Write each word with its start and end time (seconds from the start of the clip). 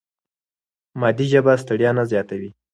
مادي 0.99 1.25
ژبه 1.33 1.53
ستړیا 1.63 1.91
نه 1.97 2.03
زیاتوي. 2.11 2.49